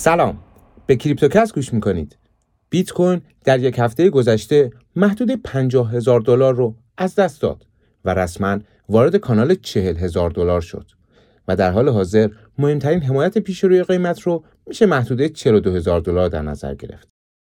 سلام. 0.00 0.38
به 0.86 0.96
کریپتوکس 0.96 1.52
گوش 1.52 1.74
می‌کنید. 1.74 2.16
بیت 2.70 2.90
کوین 2.90 3.20
در 3.44 3.60
یک 3.60 3.78
هفته 3.78 4.10
گذشته 4.10 4.70
محدود 4.96 5.42
50 5.42 5.92
هزار 5.92 6.20
دلار 6.20 6.54
رو 6.54 6.74
از 6.98 7.14
دست 7.14 7.42
داد 7.42 7.66
و 8.04 8.14
رسما 8.14 8.58
وارد 8.88 9.16
کانال 9.16 9.54
40 9.54 9.96
هزار 9.96 10.30
دلار 10.30 10.60
شد 10.60 10.90
و 11.48 11.56
در 11.56 11.70
حال 11.70 11.88
حاضر 11.88 12.28
مهمترین 12.58 13.02
حمایت 13.02 13.38
پیش 13.38 13.64
روی 13.64 13.82
قیمت 13.82 14.20
رو 14.20 14.44
میشه 14.66 14.86
محدوده 14.86 15.28
42 15.28 15.74
هزار 15.74 16.00
دلار 16.00 16.28
در 16.28 16.42
نظر 16.42 16.74
گرفت. 16.74 17.08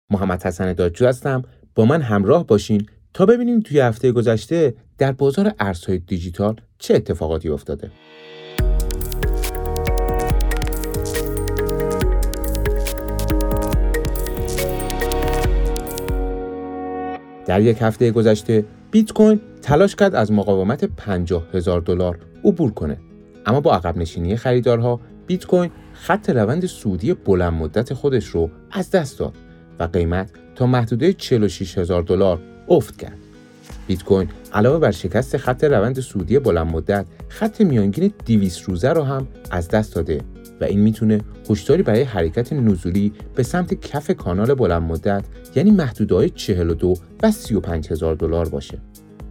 محمد 0.10 0.44
حسن 0.44 0.74
دادجو 0.74 1.08
هستم. 1.08 1.44
با 1.76 1.86
من 1.86 2.02
همراه 2.02 2.48
باشین 2.48 2.88
تا 3.14 3.26
ببینیم 3.26 3.60
توی 3.60 3.80
هفته 3.80 4.12
گذشته 4.12 4.74
در 4.98 5.12
بازار 5.12 5.54
ارزهای 5.60 5.98
دیجیتال 5.98 6.56
چه 6.78 6.96
اتفاقاتی 6.96 7.50
افتاده. 7.50 7.92
در 17.50 17.62
یک 17.62 17.78
هفته 17.82 18.12
گذشته 18.12 18.66
بیت 18.92 19.12
کوین 19.12 19.40
تلاش 19.62 19.96
کرد 19.96 20.16
از 20.16 20.32
مقاومت 20.32 20.86
50 20.86 21.44
هزار 21.54 21.82
دلار 21.82 22.20
عبور 22.44 22.72
کنه. 22.72 22.98
اما 23.46 23.62
با 23.62 23.76
عقب 23.76 23.98
نشینی 23.98 24.36
خریدارها 24.36 25.00
بیت 25.28 25.46
کوین 25.46 25.72
خط 25.94 26.30
روند 26.30 26.66
سودی 26.66 27.14
بلند 27.14 27.54
مدت 27.54 27.94
خودش 27.94 28.26
رو 28.26 28.50
از 28.72 28.92
دست 28.92 29.20
داد 29.20 29.34
و 29.80 29.84
قیمت 29.84 30.32
تا 30.56 30.66
محدوده 30.66 31.14
46 31.14 31.78
هزار 31.78 32.02
دلار 32.02 32.40
افت 32.68 32.98
کرد. 32.98 33.18
بیت 33.88 34.04
کوین 34.04 34.30
علاوه 34.54 34.80
بر 34.80 34.92
شکست 34.92 35.38
خط 35.38 35.64
روند 35.64 36.00
سودی 36.00 36.40
بلند 36.40 36.68
مدت 36.68 37.06
خط 37.30 37.62
میانگین 37.62 38.14
200 38.26 38.64
روزه 38.64 38.90
رو 38.90 39.04
هم 39.04 39.28
از 39.52 39.68
دست 39.68 39.96
داده. 39.96 40.22
و 40.62 40.64
این 40.64 40.80
می‌تونه 40.80 41.22
هشداری 41.50 41.84
برای 41.84 42.02
حرکت 42.02 42.54
نزولی 42.54 43.14
به 43.36 43.44
سمت 43.44 43.74
کف 43.74 44.12
کانال 44.12 44.54
بلند 44.54 44.82
مدت 44.82 45.26
یعنی 45.56 45.72
محدودهای 45.72 46.30
42 46.30 46.94
و 47.24 47.32
35 47.32 47.92
هزار 47.92 48.16
دلار 48.16 48.50
باشه. 48.50 48.78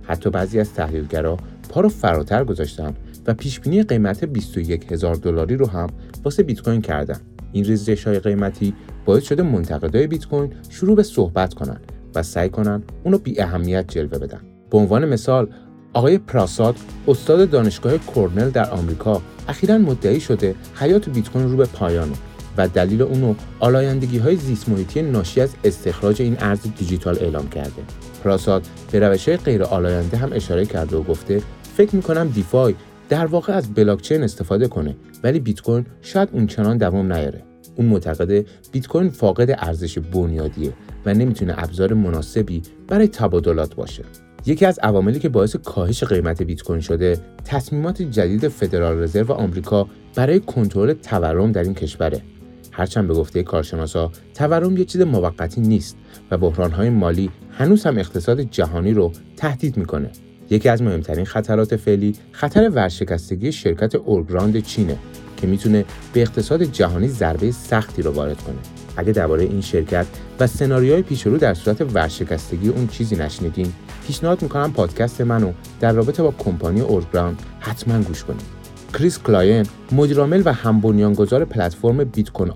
حتی 0.02 0.30
بعضی 0.30 0.60
از 0.60 0.74
تحلیلگرا 0.74 1.36
پا 1.68 1.80
رو 1.80 1.88
فراتر 1.88 2.44
گذاشتن 2.44 2.94
و 3.26 3.34
پیش 3.34 3.60
بینی 3.60 3.82
قیمت 3.82 4.24
21 4.24 4.92
هزار 4.92 5.14
دلاری 5.14 5.56
رو 5.56 5.66
هم 5.66 5.86
واسه 6.24 6.42
بیت 6.42 6.62
کوین 6.62 6.82
کردن. 6.82 7.20
این 7.52 7.64
ریزش 7.64 8.06
های 8.06 8.18
قیمتی 8.18 8.74
باعث 9.04 9.24
شده 9.24 9.42
منتقدای 9.42 10.06
بیت 10.06 10.26
کوین 10.26 10.52
شروع 10.68 10.96
به 10.96 11.02
صحبت 11.02 11.54
کنن 11.54 11.80
و 12.14 12.22
سعی 12.22 12.48
کنن 12.48 12.82
اونو 13.04 13.18
بی 13.18 13.40
اهمیت 13.40 13.88
جلوه 13.88 14.18
بدن. 14.18 14.40
به 14.70 14.78
عنوان 14.78 15.04
مثال 15.04 15.48
آقای 15.92 16.18
پراساد 16.18 16.76
استاد 17.08 17.50
دانشگاه 17.50 17.92
کرنل 17.98 18.50
در 18.50 18.70
آمریکا 18.70 19.22
اخیرا 19.48 19.78
مدعی 19.78 20.20
شده 20.20 20.54
حیات 20.74 21.08
بیت 21.08 21.30
کوین 21.30 21.50
رو 21.50 21.56
به 21.56 21.64
پایانه 21.64 22.16
و 22.56 22.68
دلیل 22.68 23.02
اونو 23.02 23.34
آلایندگی 23.60 24.18
های 24.18 24.36
زیست 24.36 24.68
محیطی 24.68 25.02
ناشی 25.02 25.40
از 25.40 25.50
استخراج 25.64 26.22
این 26.22 26.36
ارز 26.40 26.60
دیجیتال 26.78 27.18
اعلام 27.20 27.48
کرده. 27.48 27.82
پراساد 28.24 28.66
به 28.92 28.98
روش 28.98 29.28
های 29.28 29.36
غیر 29.36 29.62
آلاینده 29.62 30.16
هم 30.16 30.32
اشاره 30.32 30.66
کرده 30.66 30.96
و 30.96 31.02
گفته 31.02 31.42
فکر 31.76 31.96
می‌کنم 31.96 32.28
DeFi 32.28 32.74
در 33.08 33.26
واقع 33.26 33.52
از 33.52 33.74
بلاکچین 33.74 34.22
استفاده 34.22 34.68
کنه 34.68 34.96
ولی 35.24 35.40
بیت 35.40 35.60
کوین 35.60 35.86
شاید 36.02 36.28
اونچنان 36.32 36.78
دوام 36.78 37.12
نیاره. 37.12 37.42
اون 37.76 37.86
معتقده 37.86 38.46
بیت 38.72 38.86
کوین 38.86 39.08
فاقد 39.08 39.50
ارزش 39.58 39.98
بنیادیه 39.98 40.72
و 41.06 41.14
نمی‌تونه 41.14 41.54
ابزار 41.56 41.94
مناسبی 41.94 42.62
برای 42.88 43.08
تبادلات 43.08 43.74
باشه. 43.74 44.04
یکی 44.46 44.66
از 44.66 44.78
عواملی 44.78 45.18
که 45.18 45.28
باعث 45.28 45.56
کاهش 45.56 46.04
قیمت 46.04 46.42
بیت 46.42 46.62
کوین 46.62 46.80
شده 46.80 47.18
تصمیمات 47.44 48.02
جدید 48.02 48.48
فدرال 48.48 49.02
رزرو 49.02 49.32
آمریکا 49.32 49.88
برای 50.14 50.40
کنترل 50.40 50.92
تورم 50.92 51.52
در 51.52 51.62
این 51.62 51.74
کشوره. 51.74 52.20
هرچند 52.72 53.08
به 53.08 53.14
گفته 53.14 53.42
کارشناسا 53.42 54.12
تورم 54.34 54.76
یک 54.76 54.88
چیز 54.88 55.00
موقتی 55.00 55.60
نیست 55.60 55.96
و 56.30 56.38
بحرانهای 56.38 56.90
مالی 56.90 57.30
هنوز 57.50 57.84
هم 57.86 57.98
اقتصاد 57.98 58.40
جهانی 58.40 58.92
رو 58.92 59.12
تهدید 59.36 59.76
می‌کنه. 59.76 60.10
یکی 60.50 60.68
از 60.68 60.82
مهمترین 60.82 61.24
خطرات 61.24 61.76
فعلی 61.76 62.14
خطر 62.32 62.68
ورشکستگی 62.68 63.52
شرکت 63.52 63.94
اورگراند 63.94 64.58
چینه 64.58 64.96
که 65.36 65.46
می‌تونه 65.46 65.84
به 66.12 66.20
اقتصاد 66.20 66.62
جهانی 66.62 67.08
ضربه 67.08 67.50
سختی 67.50 68.02
رو 68.02 68.10
وارد 68.10 68.42
کنه. 68.42 68.77
اگه 68.98 69.12
درباره 69.12 69.42
این 69.42 69.60
شرکت 69.60 70.06
و 70.40 70.46
سناریوهای 70.46 71.02
پیشرو 71.02 71.38
در 71.38 71.54
صورت 71.54 71.94
ورشکستگی 71.94 72.68
اون 72.68 72.86
چیزی 72.86 73.16
نشنیدین 73.16 73.72
پیشنهاد 74.06 74.42
می‌کنم 74.42 74.72
پادکست 74.72 75.20
منو 75.20 75.52
در 75.80 75.92
رابطه 75.92 76.22
با 76.22 76.34
کمپانی 76.38 76.80
اورگراند 76.80 77.42
حتما 77.60 78.02
گوش 78.02 78.24
کنید 78.24 78.58
کریس 78.94 79.18
کلاین 79.18 79.66
مدیرعامل 79.92 80.42
و 80.44 80.52
هم 80.52 80.80
بنیانگذار 80.80 81.44
پلتفرم 81.44 82.04
Bitcoin 82.04 82.52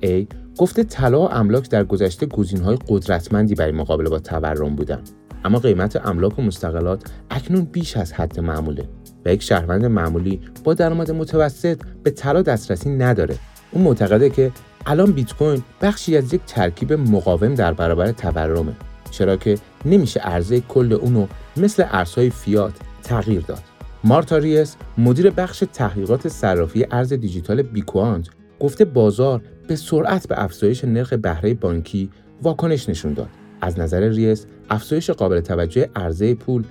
IRA 0.00 0.26
گفته 0.58 0.84
طلا 0.84 1.20
و 1.20 1.32
املاک 1.32 1.70
در 1.70 1.84
گذشته 1.84 2.26
گزینه‌های 2.26 2.78
قدرتمندی 2.88 3.54
برای 3.54 3.72
مقابله 3.72 4.10
با 4.10 4.18
تورم 4.18 4.76
بودن. 4.76 5.00
اما 5.44 5.58
قیمت 5.58 6.06
املاک 6.06 6.38
و 6.38 6.42
مستقلات 6.42 7.02
اکنون 7.30 7.64
بیش 7.64 7.96
از 7.96 8.12
حد 8.12 8.40
معموله 8.40 8.88
و 9.24 9.32
یک 9.32 9.42
شهروند 9.42 9.86
معمولی 9.86 10.40
با 10.64 10.74
درآمد 10.74 11.10
متوسط 11.10 11.80
به 12.02 12.10
طلا 12.10 12.42
دسترسی 12.42 12.90
نداره. 12.90 13.36
اون 13.72 13.84
معتقده 13.84 14.30
که 14.30 14.52
الان 14.86 15.12
بیت 15.12 15.32
کوین 15.32 15.62
بخشی 15.82 16.16
از 16.16 16.34
یک 16.34 16.40
ترکیب 16.46 16.92
مقاوم 16.92 17.54
در 17.54 17.72
برابر 17.72 18.12
تورمه 18.12 18.72
چرا 19.10 19.36
که 19.36 19.58
نمیشه 19.84 20.20
عرضه 20.20 20.60
کل 20.60 20.92
اونو 20.92 21.26
مثل 21.56 21.84
ارزهای 21.90 22.30
فیات 22.30 22.72
تغییر 23.02 23.40
داد. 23.40 23.62
مارتا 24.04 24.38
ریس 24.38 24.76
مدیر 24.98 25.30
بخش 25.30 25.64
تحقیقات 25.72 26.28
صرافی 26.28 26.86
ارز 26.90 27.12
دیجیتال 27.12 27.62
Bequant 27.62 28.28
گفته 28.60 28.84
بازار 28.84 29.40
به 29.68 29.76
سرعت 29.76 30.28
به 30.28 30.44
افزایش 30.44 30.84
نرخ 30.84 31.12
بهره 31.12 31.54
بانکی 31.54 32.10
واکنش 32.42 32.88
نشون 32.88 33.12
داد. 33.14 33.28
از 33.60 33.78
نظر 33.78 34.08
ریس 34.08 34.46
افزایش 34.70 35.10
قابل 35.10 35.40
توجه 35.40 35.90
عرضه 35.96 36.34
پول 36.34 36.64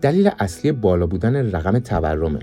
دلیل 0.00 0.30
اصلی 0.38 0.72
بالا 0.72 1.06
بودن 1.06 1.50
رقم 1.50 1.78
تورمه. 1.78 2.38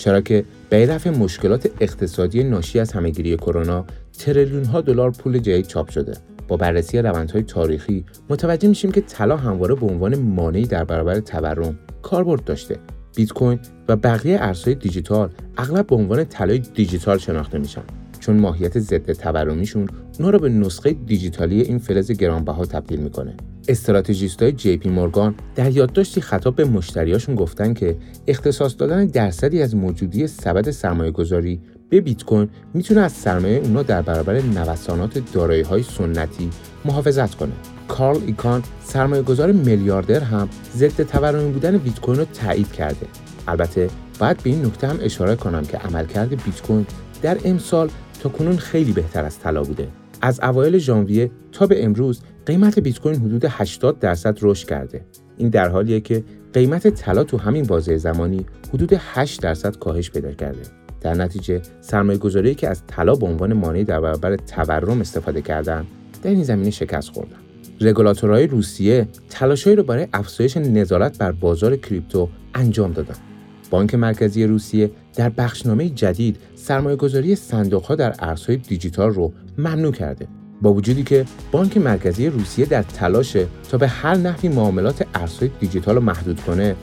چرا 0.00 0.20
که 0.20 0.44
به 0.70 0.86
رفع 0.86 1.10
مشکلات 1.10 1.70
اقتصادی 1.80 2.44
ناشی 2.44 2.80
از 2.80 2.92
همهگیری 2.92 3.36
کرونا 3.36 3.84
تریلیون 4.18 4.64
ها 4.64 4.80
دلار 4.80 5.10
پول 5.10 5.38
جدید 5.38 5.66
چاپ 5.66 5.90
شده. 5.90 6.16
با 6.48 6.56
بررسی 6.56 6.98
روندهای 6.98 7.42
تاریخی 7.42 8.04
متوجه 8.28 8.68
میشیم 8.68 8.92
که 8.92 9.00
طلا 9.00 9.36
همواره 9.36 9.74
به 9.74 9.86
عنوان 9.86 10.18
مانعی 10.18 10.66
در 10.66 10.84
برابر 10.84 11.20
تورم 11.20 11.78
کاربرد 12.02 12.44
داشته. 12.44 12.76
بیت 13.16 13.32
کوین 13.32 13.58
و 13.88 13.96
بقیه 13.96 14.38
ارزهای 14.40 14.74
دیجیتال 14.74 15.30
اغلب 15.58 15.86
به 15.86 15.96
عنوان 15.96 16.24
طلای 16.24 16.58
دیجیتال 16.58 17.18
شناخته 17.18 17.58
میشن. 17.58 17.82
چون 18.20 18.36
ماهیت 18.36 18.78
ضد 18.78 19.12
تورمیشون 19.12 19.86
اونها 20.18 20.30
رو 20.30 20.38
به 20.38 20.48
نسخه 20.48 20.92
دیجیتالی 20.92 21.60
این 21.60 21.78
فلز 21.78 22.10
گرانبها 22.10 22.64
تبدیل 22.64 23.00
می‌کنه 23.00 23.36
استراتژیست 23.68 24.42
های 24.42 24.52
جی 24.52 24.76
پی 24.76 24.88
مورگان 24.88 25.34
در 25.54 25.70
یادداشتی 25.70 26.20
خطاب 26.20 26.56
به 26.56 26.64
مشتریاشون 26.64 27.34
گفتن 27.34 27.74
که 27.74 27.96
اختصاص 28.26 28.74
دادن 28.78 29.06
درصدی 29.06 29.62
از 29.62 29.76
موجودی 29.76 30.26
سبد 30.26 30.70
سرمایه 30.70 31.10
گذاری 31.10 31.60
به 31.88 32.00
بیت 32.00 32.24
کوین 32.24 32.48
می‌تونه 32.74 33.00
از 33.00 33.12
سرمایه 33.12 33.58
اونا 33.58 33.82
در 33.82 34.02
برابر 34.02 34.40
نوسانات 34.40 35.32
دارایی 35.32 35.62
های 35.62 35.82
سنتی 35.82 36.50
محافظت 36.84 37.34
کنه. 37.34 37.52
کارل 37.88 38.18
ایکان 38.26 38.62
سرمایه 38.84 39.22
گذار 39.22 39.52
میلیاردر 39.52 40.20
هم 40.20 40.48
ضد 40.76 41.02
تورمی 41.02 41.52
بودن 41.52 41.78
بیت 41.78 42.00
کوین 42.00 42.18
رو 42.18 42.24
تایید 42.24 42.72
کرده. 42.72 43.06
البته 43.48 43.90
باید 44.18 44.36
به 44.42 44.50
این 44.50 44.64
نکته 44.64 44.88
هم 44.88 44.98
اشاره 45.02 45.36
کنم 45.36 45.62
که 45.62 45.76
عملکرد 45.76 46.28
بیت 46.28 46.62
کوین 46.62 46.86
در 47.22 47.38
امسال 47.44 47.90
تا 48.20 48.28
کنون 48.28 48.56
خیلی 48.56 48.92
بهتر 48.92 49.24
از 49.24 49.38
طلا 49.38 49.62
بوده. 49.62 49.88
از 50.22 50.40
اوایل 50.40 50.78
ژانویه 50.78 51.30
تا 51.52 51.66
به 51.66 51.84
امروز 51.84 52.20
قیمت 52.46 52.78
بیت 52.78 53.00
کوین 53.00 53.14
حدود 53.14 53.44
80 53.48 53.98
درصد 53.98 54.38
رشد 54.42 54.68
کرده. 54.68 55.04
این 55.36 55.48
در 55.48 55.68
حالیه 55.68 56.00
که 56.00 56.24
قیمت 56.52 56.88
طلا 56.88 57.24
تو 57.24 57.38
همین 57.38 57.64
بازه 57.64 57.96
زمانی 57.96 58.46
حدود 58.74 58.92
8 58.98 59.42
درصد 59.42 59.76
کاهش 59.76 60.10
پیدا 60.10 60.32
کرده. 60.32 60.62
در 61.00 61.14
نتیجه 61.14 61.62
سرمایه 61.80 62.18
گذاری 62.18 62.54
که 62.54 62.68
از 62.68 62.82
طلا 62.86 63.14
به 63.14 63.26
عنوان 63.26 63.52
مانعی 63.52 63.84
در 63.84 64.00
برابر 64.00 64.36
تورم 64.36 65.00
استفاده 65.00 65.42
کردن 65.42 65.86
در 66.22 66.30
این 66.30 66.44
زمینه 66.44 66.70
شکست 66.70 67.10
خوردن 67.10 67.36
رگولاتورهای 67.80 68.46
روسیه 68.46 69.08
تلاشهایی 69.30 69.76
را 69.76 69.82
برای 69.82 70.06
افزایش 70.12 70.56
نظارت 70.56 71.18
بر 71.18 71.32
بازار 71.32 71.76
کریپتو 71.76 72.28
انجام 72.54 72.92
دادند 72.92 73.29
بانک 73.70 73.94
مرکزی 73.94 74.44
روسیه 74.44 74.90
در 75.14 75.28
بخشنامه 75.28 75.88
جدید 75.88 76.36
سرمایهگذاری 76.54 77.36
صندوقها 77.36 77.94
در 77.94 78.14
ارزهای 78.18 78.56
دیجیتال 78.56 79.10
رو 79.10 79.32
ممنوع 79.58 79.92
کرده 79.92 80.28
با 80.62 80.72
وجودی 80.72 81.02
که 81.02 81.24
بانک 81.52 81.76
مرکزی 81.76 82.28
روسیه 82.28 82.66
در 82.66 82.82
تلاش 82.82 83.36
تا 83.70 83.78
به 83.78 83.88
هر 83.88 84.14
نحوی 84.16 84.48
معاملات 84.48 85.06
ارزهای 85.14 85.50
دیجیتال 85.60 85.94
رو 85.94 86.00
محدود 86.00 86.40
کنه 86.40 86.76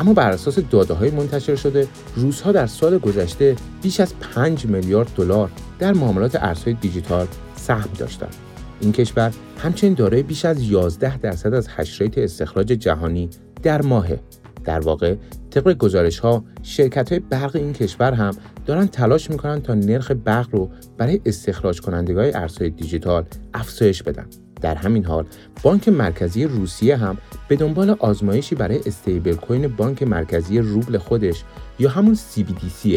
اما 0.00 0.12
بر 0.12 0.30
اساس 0.30 0.58
داده 0.58 0.94
های 0.94 1.10
منتشر 1.10 1.56
شده 1.56 1.88
روزها 2.16 2.52
در 2.52 2.66
سال 2.66 2.98
گذشته 2.98 3.56
بیش 3.82 4.00
از 4.00 4.14
5 4.34 4.66
میلیارد 4.66 5.10
دلار 5.16 5.50
در 5.78 5.92
معاملات 5.92 6.36
ارزهای 6.36 6.74
دیجیتال 6.74 7.26
سهم 7.56 7.90
داشتند. 7.98 8.34
این 8.80 8.92
کشور 8.92 9.32
همچنین 9.58 9.94
دارای 9.94 10.22
بیش 10.22 10.44
از 10.44 10.62
11 10.62 11.18
درصد 11.18 11.54
از 11.54 11.68
هش 11.68 12.02
استخراج 12.02 12.66
جهانی 12.66 13.28
در 13.62 13.82
ماه 13.82 14.08
در 14.64 14.80
واقع 14.80 15.14
طبق 15.50 15.72
گزارش 15.72 16.18
ها 16.18 16.44
شرکت 16.62 17.12
های 17.12 17.20
برق 17.20 17.56
این 17.56 17.72
کشور 17.72 18.12
هم 18.12 18.34
دارن 18.66 18.86
تلاش 18.86 19.30
می‌کنن 19.30 19.60
تا 19.60 19.74
نرخ 19.74 20.10
برق 20.10 20.48
رو 20.52 20.70
برای 20.98 21.20
استخراج 21.26 21.80
کنندگاه 21.80 22.24
ارزهای 22.34 22.70
دیجیتال 22.70 23.24
افزایش 23.54 24.02
بدن. 24.02 24.26
در 24.60 24.74
همین 24.74 25.04
حال 25.04 25.24
بانک 25.62 25.88
مرکزی 25.88 26.44
روسیه 26.44 26.96
هم 26.96 27.18
به 27.48 27.56
دنبال 27.56 27.90
آزمایشی 27.90 28.54
برای 28.54 28.80
استیبل 28.86 29.34
کوین 29.34 29.68
بانک 29.68 30.02
مرکزی 30.02 30.58
روبل 30.58 30.98
خودش 30.98 31.44
یا 31.78 31.90
همون 31.90 32.14
CBDC 32.14 32.88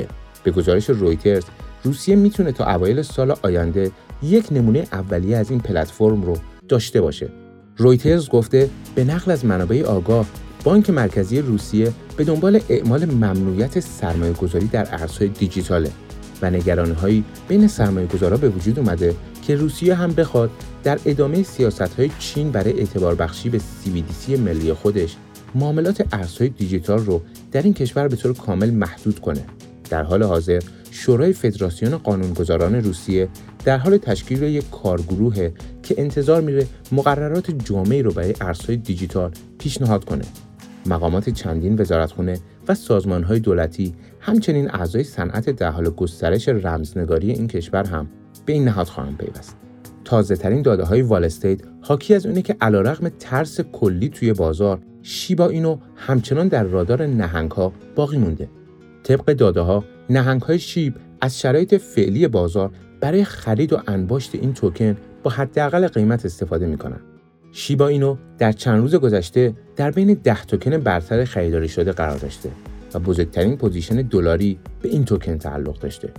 به 0.44 0.52
گزارش 0.52 0.90
رویترز 0.90 1.44
روسیه 1.84 2.16
می‌تونه 2.16 2.52
تا 2.52 2.66
اوایل 2.76 3.02
سال 3.02 3.36
آینده 3.42 3.92
یک 4.24 4.48
نمونه 4.52 4.88
اولیه 4.92 5.38
از 5.38 5.50
این 5.50 5.60
پلتفرم 5.60 6.24
رو 6.24 6.38
داشته 6.68 7.02
باشه. 7.02 7.30
رویترز 7.78 8.30
گفته 8.30 8.70
به 8.96 9.04
نقل 9.04 9.32
از 9.32 9.46
منابع 9.46 9.84
آگاه 9.84 10.26
بانک 10.64 10.90
مرکزی 10.90 11.42
روسیه 11.42 11.94
به 12.18 12.24
دنبال 12.24 12.60
اعمال 12.70 13.06
ممنوعیت 13.06 13.80
سرمایه 13.80 14.34
گذاری 14.34 14.68
در 14.68 14.88
ارزهای 14.92 15.28
دیجیتاله 15.28 15.92
و 16.42 16.50
نگرانی 16.50 16.94
هایی 16.94 17.24
بین 17.48 17.68
سرمایه 17.68 18.08
گذارا 18.08 18.38
به 18.38 18.50
وجود 18.50 18.80
اومده 18.80 19.16
که 19.42 19.56
روسیه 19.56 19.96
هم 19.96 20.14
بخواد 20.14 20.50
در 20.84 21.00
ادامه 21.06 21.44
سیاست 21.44 21.82
های 21.82 22.10
چین 22.20 22.52
برای 22.52 22.80
اعتبار 22.80 23.16
بخشی 23.16 23.50
به 23.50 23.60
CBDC 23.60 24.30
ملی 24.40 24.74
خودش 24.74 25.16
معاملات 25.56 26.08
ارزهای 26.12 26.50
دیجیتال 26.50 27.00
رو 27.00 27.22
در 27.52 27.62
این 27.62 27.74
کشور 27.74 28.08
به 28.08 28.16
طور 28.16 28.34
کامل 28.34 28.70
محدود 28.70 29.20
کنه. 29.20 29.46
در 29.90 30.04
حال 30.04 30.24
حاضر 30.24 30.60
شورای 30.92 31.34
فدراسیون 31.34 31.98
قانونگذاران 31.98 32.76
روسیه 32.76 33.30
در 33.66 33.78
حال 33.78 33.98
تشکیل 33.98 34.44
یک 34.44 34.70
کارگروه 34.70 35.50
که 35.84 35.96
انتظار 35.98 36.42
میره 36.42 36.68
مقررات 36.92 37.52
جامعی 37.52 38.02
رو 38.02 38.12
برای 38.12 38.34
ارزهای 38.42 38.78
دیجیتال 38.78 39.32
پیشنهاد 39.60 40.06
کنه. 40.06 40.24
مقامات 40.86 41.30
چندین 41.30 41.82
وزارتخونه 41.82 42.40
و 42.68 42.76
سازمانهای 42.76 43.40
دولتی 43.40 43.94
همچنین 44.20 44.72
اعضای 44.72 45.04
صنعت 45.04 45.50
در 45.50 45.72
حال 45.72 45.90
گسترش 45.90 46.50
رمزنگاری 46.50 47.32
این 47.32 47.48
کشور 47.48 47.84
هم 47.84 48.08
به 48.46 48.54
این 48.54 48.66
نهاد 48.66 48.88
خواهند 48.88 49.18
پیوست. 49.18 49.58
تازه 50.06 50.36
ترین 50.36 50.62
داده 50.62 50.84
های 50.84 51.02
WhaleStats 51.02 51.60
حاکی 51.82 52.16
از 52.16 52.26
اونه 52.26 52.42
که 52.42 52.56
علیرغم 52.62 53.10
ترس 53.10 53.62
کلی 53.62 54.10
توی 54.10 54.34
بازار 54.34 54.80
شیبا 55.02 55.48
اینو 55.48 55.78
همچنان 55.96 56.48
در 56.48 56.64
رادار 56.64 57.06
نهنگ 57.06 57.52
ها 57.52 57.74
باقی 57.96 58.18
مونده. 58.18 58.50
طبق 59.04 59.26
داده 59.26 59.62
ها 59.62 59.84
نهنگ 60.10 60.42
های 60.42 60.60
شیبا 60.60 60.96
از 61.22 61.40
شرایط 61.40 61.76
فعلی 61.76 62.28
بازار 62.28 62.72
برای 63.00 63.24
خرید 63.24 63.74
و 63.74 63.80
انباشت 63.88 64.36
این 64.36 64.54
توکن 64.54 64.98
با 65.24 65.32
حداقل 65.32 65.88
قیمت 65.88 66.26
استفاده 66.26 66.66
می‌کنن. 66.66 67.00
شیبا 67.52 67.88
اینو 67.88 68.16
در 68.38 68.52
چند 68.52 68.82
روز 68.82 68.96
گذشته 68.96 69.54
در 69.76 69.92
بین 69.92 70.14
ده 70.24 70.46
توکن 70.46 70.78
برتر 70.78 71.26
خریداری 71.26 71.68
شده 71.68 71.92
قرار 71.92 72.18
داشته 72.18 72.50
و 72.94 73.00
بزرگترین 73.00 73.58
position 73.58 73.96
دلاری 73.96 74.60
به 74.82 74.90
این 74.90 75.06
توکن 75.06 75.38
تعلق 75.38 75.80
داشته. 75.80 76.10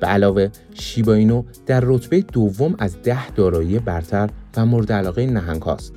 به 0.00 0.06
علاوه 0.06 0.48
شیبا 0.74 1.14
اینو 1.14 1.42
در 1.66 1.80
رتبه 1.84 2.20
دوم 2.20 2.74
از 2.78 3.02
ده 3.02 3.30
دارایی 3.30 3.78
برتر 3.78 4.30
و 4.56 4.66
مورد 4.66 4.92
علاقه 4.92 5.26
نهنگ 5.26 5.62
هاست. 5.62 5.94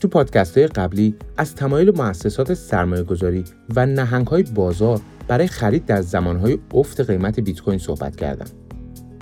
تو 0.00 0.08
پادکست 0.08 0.58
های 0.58 0.66
قبلی 0.66 1.14
از 1.36 1.54
تمایل 1.54 1.90
مؤسسات 1.96 2.54
سرمایه 2.54 3.02
گذاری 3.02 3.44
و 3.76 3.86
نهنگ 3.86 4.26
های 4.26 4.42
بازار 4.42 5.00
برای 5.28 5.46
خرید 5.46 5.86
در 5.86 6.02
زمانهای 6.02 6.58
افت 6.74 7.00
قیمت 7.00 7.40
بیت 7.40 7.60
کوین 7.60 7.78
صحبت 7.78 8.16
کردم. 8.16 8.46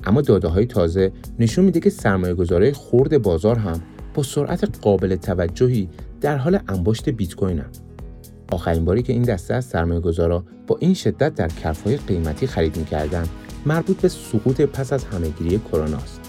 اما 0.05 0.21
داده 0.21 0.49
های 0.49 0.67
تازه 0.67 1.13
نشون 1.39 1.65
میده 1.65 1.81
که 1.81 1.91
سرمایه 1.91 2.35
گذاری 2.35 2.73
خورد 2.73 3.23
بازار 3.23 3.59
هم 3.59 3.81
با 4.15 4.23
سرعت 4.23 4.79
قابل 4.83 5.17
توجهی 5.17 5.89
در 6.21 6.37
حال 6.37 6.59
انباشت 6.69 7.09
بیت 7.09 7.35
کوین 7.35 7.59
هم. 7.59 7.71
آخرین 8.53 8.85
باری 8.85 9.03
که 9.03 9.13
این 9.13 9.23
دسته 9.23 9.55
از 9.55 9.65
سرمایه 9.65 10.01
گذارا 10.01 10.45
با 10.67 10.77
این 10.81 10.95
شدت 10.95 11.35
در 11.35 11.49
کفهای 11.49 11.97
قیمتی 11.97 12.47
خرید 12.47 12.77
می‌کردن 12.77 13.25
مربوط 13.67 14.01
به 14.01 14.09
سقوط 14.09 14.61
پس 14.61 14.93
از 14.93 15.05
همهگیری 15.05 15.59
کرونا 15.59 15.97
است. 15.97 16.21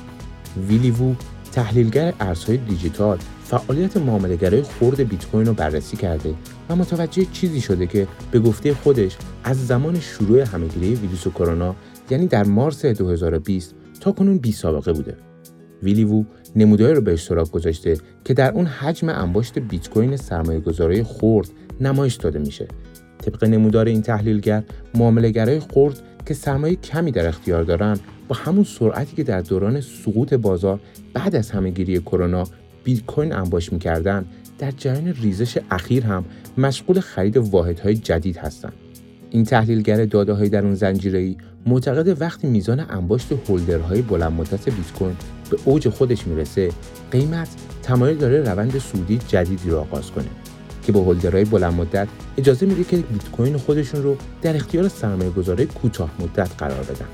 ویلیوو 0.68 1.16
تحلیلگر 1.52 2.14
ارزهای 2.20 2.58
دیجیتال 2.58 3.18
فعالیت 3.44 3.98
معاملهگرای 3.98 4.62
خورد 4.62 5.10
بیت 5.10 5.26
کوین 5.26 5.46
رو 5.46 5.54
بررسی 5.54 5.98
کرده 5.98 6.34
و 6.70 6.76
متوجه 6.76 7.26
چیزی 7.26 7.62
شده 7.62 7.88
که 7.88 8.08
به 8.32 8.40
گفته 8.40 8.74
خودش 8.74 9.18
از 9.44 9.68
زمان 9.68 10.00
شروع 10.00 10.42
همهگیری 10.42 10.96
ویروس 10.96 11.28
کرونا 11.28 11.76
یعنی 12.10 12.28
در 12.28 12.44
مارس 12.44 12.86
2020 12.86 13.76
تا 14.00 14.12
کنون 14.12 14.38
بی 14.38 14.52
سابقه 14.52 14.94
بوده. 14.94 15.18
ویلیوو 15.86 16.26
نموداری 16.56 16.94
رو 16.94 17.02
به 17.02 17.14
اشتراک 17.14 17.52
گذاشته 17.52 17.98
که 18.26 18.34
در 18.34 18.52
اون 18.52 18.66
حجم 18.66 19.10
انباشت 19.10 19.60
بیت 19.60 19.90
کوین 19.90 20.18
سرمایه 20.18 21.04
خورد 21.04 21.50
نمایش 21.82 22.16
داده 22.16 22.40
میشه. 22.40 22.68
طبق 23.18 23.44
نمودار 23.44 23.86
این 23.86 24.02
تحلیلگر 24.02 24.64
معاملهگرای 24.96 25.60
خورد 25.60 26.02
که 26.26 26.34
سرمایه 26.34 26.76
کمی 26.76 27.12
در 27.12 27.28
اختیار 27.28 27.64
دارن 27.64 28.00
با 28.28 28.36
همون 28.36 28.64
سرعتی 28.64 29.16
که 29.16 29.24
در 29.24 29.42
دوران 29.42 29.82
سقوط 29.82 30.34
بازار 30.34 30.80
بعد 31.14 31.36
از 31.36 31.52
همهگیری 31.52 32.00
کرونا 32.00 32.44
بیت 32.84 33.06
کوین 33.06 33.34
انباش 33.34 33.74
می‌کردن 33.74 34.26
در 34.60 34.72
جریان 34.72 35.14
ریزش 35.22 35.58
اخیر 35.72 36.04
هم 36.04 36.26
مشغول 36.58 37.00
خرید 37.00 37.38
واحدهای 37.38 37.96
جدید 37.96 38.38
هستند. 38.38 38.74
این 39.30 39.44
تحلیلگر 39.44 40.06
داده 40.06 40.34
های 40.34 40.50
در 40.50 40.64
اون 40.64 40.76
زنجیره 40.76 41.36
معتقد 41.66 42.22
وقتی 42.22 42.48
میزان 42.48 42.86
انباشت 42.90 43.32
هولدرهای 43.50 44.02
بلند 44.02 44.32
مدت 44.32 44.70
بیت 44.70 44.94
کوین 45.00 45.16
به 45.50 45.58
اوج 45.66 45.90
خودش 45.90 46.28
می‌رسه 46.28 46.70
قیمت 47.12 47.48
تمایل 47.84 48.18
داره 48.18 48.42
روند 48.42 48.78
سودی 48.78 49.20
جدیدی 49.28 49.70
رو 49.70 49.78
آغاز 49.78 50.12
کنه 50.12 50.28
که 50.84 50.92
به 50.92 51.00
هولدرهای 51.00 51.46
بلند 51.46 51.74
مدت 51.74 52.08
اجازه 52.38 52.66
میده 52.66 52.84
که 52.84 52.98
بیت 52.98 53.32
کوین 53.32 53.58
خودشون 53.58 54.04
رو 54.04 54.18
در 54.42 54.56
اختیار 54.56 54.88
سرمایه 54.88 55.30
گذاره 55.30 55.66
کوتاه 55.66 56.12
مدت 56.20 56.50
قرار 56.58 56.84
بدن. 56.84 57.08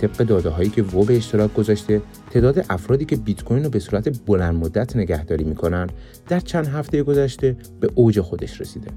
طبق 0.00 0.16
داده 0.16 0.48
هایی 0.48 0.70
که 0.70 0.82
وو 0.82 1.04
به 1.04 1.16
اشتراک 1.16 1.54
گذاشته 1.54 2.02
تعداد 2.30 2.64
افرادی 2.70 3.04
که 3.04 3.16
بیت 3.16 3.44
کوین 3.44 3.64
رو 3.64 3.70
به 3.70 3.78
صورت 3.78 4.24
بلند 4.26 4.54
مدت 4.54 4.96
نگهداری 4.96 5.44
می‌کنن 5.44 5.86
در 6.28 6.40
چند 6.40 6.66
هفته 6.66 7.02
گذشته 7.02 7.56
به 7.80 7.90
اوج 7.94 8.20
خودش 8.20 8.60
رسیده. 8.60 8.88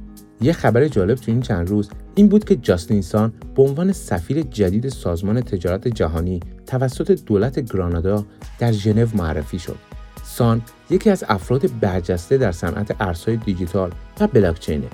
یه 0.41 0.53
خبر 0.53 0.87
جالب 0.87 1.15
تو 1.15 1.31
این 1.31 1.41
چند 1.41 1.69
روز 1.69 1.89
این 2.15 2.27
بود 2.27 2.43
که 2.43 2.55
جاستین 2.55 3.01
سان 3.01 3.33
به 3.55 3.63
عنوان 3.63 3.91
سفیر 3.91 4.41
جدید 4.41 4.89
سازمان 4.89 5.41
تجارت 5.41 5.87
جهانی 5.87 6.39
توسط 6.65 7.11
دولت 7.11 7.73
گرانادا 7.73 8.25
در 8.59 8.71
ژنو 8.71 9.07
معرفی 9.15 9.59
شد. 9.59 9.75
سان 10.23 10.61
یکی 10.89 11.09
از 11.09 11.23
افراد 11.29 11.79
برجسته 11.79 12.37
در 12.37 12.51
صنعت 12.51 12.95
ارزهای 12.99 13.37
دیجیتال 13.37 13.91
و 14.19 14.27
بلاکچینه 14.27 14.87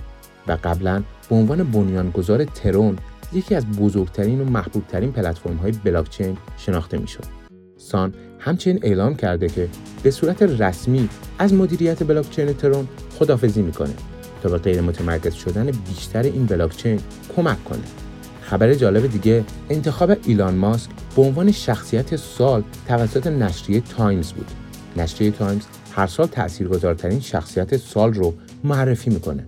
و 0.47 0.57
قبلا 0.63 1.03
به 1.29 1.35
عنوان 1.35 1.63
بنیانگذار 1.71 2.45
ترون 2.45 2.97
یکی 3.33 3.55
از 3.55 3.65
بزرگترین 3.65 4.41
و 4.41 4.45
محبوبترین 4.45 5.11
پلتفرم 5.11 5.55
های 5.55 5.71
بلاکچین 5.71 6.37
شناخته 6.57 6.97
می‌شد. 6.97 7.23
سان 7.77 8.13
همچنین 8.39 8.79
اعلام 8.81 9.15
کرده 9.15 9.47
که 9.47 9.69
به 10.03 10.11
صورت 10.11 10.41
رسمی 10.41 11.09
از 11.39 11.53
مدیریت 11.53 12.03
بلاکچین 12.03 12.53
ترون 12.53 12.87
خدافزی 13.19 13.61
می‌کنه 13.61 13.93
تا 14.43 14.49
به 14.49 14.57
غیر 14.57 14.81
متمرکز 14.81 15.33
شدن 15.33 15.71
بیشتر 15.71 16.21
این 16.21 16.45
بلاکچین 16.45 16.99
کمک 17.35 17.63
کنه. 17.63 17.83
خبر 18.41 18.73
جالب 18.73 19.11
دیگه 19.11 19.43
انتخاب 19.69 20.11
ایلان 20.25 20.55
ماسک 20.55 20.89
به 21.15 21.21
عنوان 21.21 21.51
شخصیت 21.51 22.15
سال 22.15 22.63
توسط 22.87 23.27
نشریه 23.27 23.81
تایمز 23.81 24.31
بود. 24.31 24.47
نشریه 24.97 25.31
تایمز 25.31 25.61
هر 25.91 26.07
سال 26.07 26.27
تاثیرگذارترین 26.27 27.19
شخصیت 27.19 27.77
سال 27.77 28.13
رو 28.13 28.33
معرفی 28.63 29.09
می‌کنه 29.09 29.43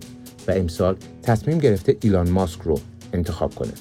و 0.48 0.52
امسال 0.52 0.96
تصمیم 1.22 1.58
گرفته 1.58 1.96
ایلان 2.00 2.30
ماسک 2.30 2.60
رو 2.60 2.80
انتخاب 3.12 3.54
کنه. 3.54 3.72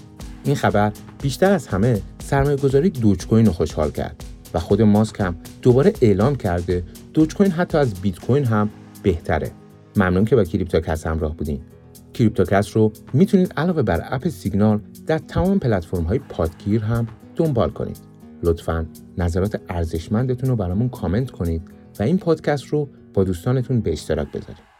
این 0.44 0.56
خبر 0.56 0.92
بیشتر 1.22 1.52
از 1.52 1.68
همه 1.68 2.02
سرمایه 2.24 2.58
گذارای 2.58 2.90
دوج 2.90 3.28
کوین 3.28 3.46
رو 3.46 3.52
خوشحال 3.52 3.92
کرد 3.92 4.24
و 4.54 4.60
خود 4.60 4.82
ماسک 4.82 5.20
هم 5.20 5.36
دوباره 5.62 5.94
اعلام 6.02 6.36
کرده 6.36 6.84
دوج 7.14 7.36
کوین 7.36 7.52
حتی 7.52 7.78
از 7.78 7.94
بیت 7.94 8.20
کوین 8.20 8.46
هم 8.46 8.70
بهتره. 9.04 9.52
ممنون 9.98 10.26
که 10.26 10.36
با 10.36 10.44
کریپتوکست 10.44 11.08
همراه 11.08 11.38
بودین. 11.38 11.62
کریپتوکست 12.14 12.78
رو 12.78 12.92
می‌تونید 13.14 13.54
علاوه 13.58 13.82
بر 13.82 14.02
اپ 14.12 14.28
سیگنال 14.28 14.80
در 15.08 15.18
تمام 15.18 15.60
پلتفرم 15.60 16.04
های 16.04 16.20
پادگیر 16.20 16.84
هم 16.84 17.08
دنبال 17.36 17.70
کنید. 17.70 17.98
لطفا 18.44 18.86
نظرات 19.18 19.62
ارزشمندتون 19.70 20.50
رو 20.50 20.56
برامون 20.56 20.90
کامنت 20.90 21.32
کنید 21.32 21.62
و 22.00 22.04
این 22.04 22.18
پادکست 22.18 22.66
رو 22.66 22.90
با 23.14 23.24
دوستانتون 23.24 23.82
به 23.82 23.92
اشتراک 23.92 24.28
بذارید. 24.28 24.75